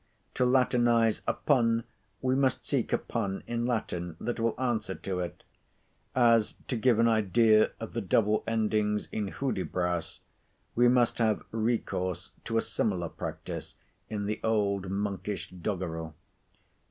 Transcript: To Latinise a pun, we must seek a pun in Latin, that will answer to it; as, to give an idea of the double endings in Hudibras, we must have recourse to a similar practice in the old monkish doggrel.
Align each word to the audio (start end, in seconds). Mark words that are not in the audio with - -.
To 0.33 0.45
Latinise 0.47 1.21
a 1.27 1.33
pun, 1.33 1.83
we 2.23 2.33
must 2.33 2.65
seek 2.65 2.91
a 2.91 2.97
pun 2.97 3.43
in 3.45 3.67
Latin, 3.67 4.17
that 4.19 4.39
will 4.39 4.59
answer 4.59 4.95
to 4.95 5.19
it; 5.19 5.43
as, 6.15 6.55
to 6.69 6.75
give 6.75 6.97
an 6.97 7.07
idea 7.07 7.73
of 7.79 7.93
the 7.93 8.01
double 8.01 8.43
endings 8.47 9.07
in 9.11 9.27
Hudibras, 9.27 10.19
we 10.73 10.87
must 10.87 11.19
have 11.19 11.43
recourse 11.51 12.31
to 12.45 12.57
a 12.57 12.63
similar 12.63 13.09
practice 13.09 13.75
in 14.09 14.25
the 14.25 14.39
old 14.43 14.89
monkish 14.89 15.51
doggrel. 15.51 16.15